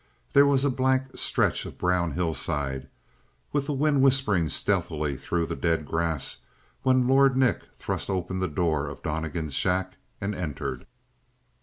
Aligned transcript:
There 0.33 0.47
was 0.47 0.65
a 0.65 0.71
blank 0.71 1.15
stretch 1.15 1.63
of 1.67 1.77
brown 1.77 2.13
hillside 2.13 2.87
with 3.53 3.67
the 3.67 3.73
wind 3.73 4.01
whispering 4.01 4.49
stealthily 4.49 5.15
through 5.15 5.45
the 5.45 5.55
dead 5.55 5.85
grass 5.85 6.39
when 6.81 7.07
Lord 7.07 7.37
Nick 7.37 7.65
thrust 7.77 8.09
open 8.09 8.39
the 8.39 8.47
door 8.47 8.87
of 8.89 9.03
Donnegan's 9.03 9.53
shack 9.53 9.97
and 10.19 10.33
entered. 10.33 10.87